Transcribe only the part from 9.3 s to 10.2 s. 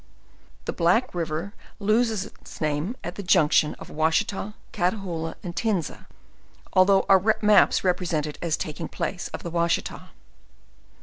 the Washita.